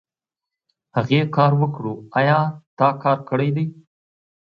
هغې 0.95 1.21
کار 1.35 1.51
وکړو 1.61 1.93
ايا 2.19 2.39
تا 2.77 2.87
کار 3.03 3.17
کړی 3.29 3.49
دی؟ 3.55 3.65